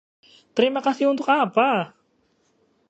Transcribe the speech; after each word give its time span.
Terima 0.57 0.81
kasih 0.87 1.05
untuk 1.13 1.27
apa? 1.43 1.69